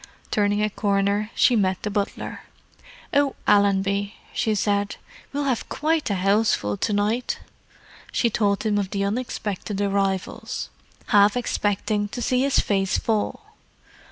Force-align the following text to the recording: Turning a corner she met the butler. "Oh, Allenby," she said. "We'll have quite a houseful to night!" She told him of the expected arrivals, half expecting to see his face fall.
Turning 0.31 0.63
a 0.63 0.69
corner 0.71 1.29
she 1.35 1.55
met 1.55 1.79
the 1.83 1.91
butler. 1.91 2.41
"Oh, 3.13 3.35
Allenby," 3.45 4.15
she 4.33 4.55
said. 4.55 4.95
"We'll 5.31 5.43
have 5.43 5.69
quite 5.69 6.09
a 6.09 6.15
houseful 6.15 6.75
to 6.77 6.91
night!" 6.91 7.37
She 8.11 8.27
told 8.31 8.63
him 8.63 8.79
of 8.79 8.89
the 8.89 9.03
expected 9.03 9.79
arrivals, 9.79 10.71
half 11.09 11.37
expecting 11.37 12.07
to 12.07 12.19
see 12.23 12.41
his 12.41 12.57
face 12.59 12.97
fall. 12.97 13.43